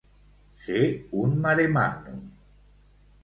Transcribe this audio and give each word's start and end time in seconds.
Ser 0.67 0.79
un 1.23 1.35
maremàgnum. 1.43 2.23